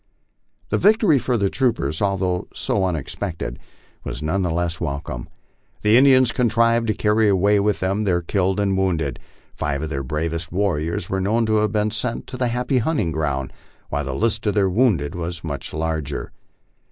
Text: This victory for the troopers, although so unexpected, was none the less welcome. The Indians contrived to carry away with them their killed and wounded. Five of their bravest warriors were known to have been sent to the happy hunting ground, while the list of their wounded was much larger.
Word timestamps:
This 0.71 0.81
victory 0.81 1.19
for 1.19 1.37
the 1.37 1.47
troopers, 1.51 2.01
although 2.01 2.47
so 2.55 2.85
unexpected, 2.85 3.59
was 4.03 4.23
none 4.23 4.41
the 4.41 4.49
less 4.49 4.81
welcome. 4.81 5.29
The 5.83 5.95
Indians 5.95 6.31
contrived 6.31 6.87
to 6.87 6.95
carry 6.95 7.29
away 7.29 7.59
with 7.59 7.81
them 7.81 8.03
their 8.03 8.23
killed 8.23 8.59
and 8.59 8.75
wounded. 8.75 9.19
Five 9.53 9.83
of 9.83 9.91
their 9.91 10.01
bravest 10.01 10.51
warriors 10.51 11.07
were 11.07 11.21
known 11.21 11.45
to 11.45 11.57
have 11.57 11.71
been 11.71 11.91
sent 11.91 12.25
to 12.29 12.37
the 12.37 12.47
happy 12.47 12.79
hunting 12.79 13.11
ground, 13.11 13.53
while 13.89 14.03
the 14.05 14.15
list 14.15 14.47
of 14.47 14.55
their 14.55 14.71
wounded 14.71 15.13
was 15.13 15.43
much 15.43 15.71
larger. 15.71 16.31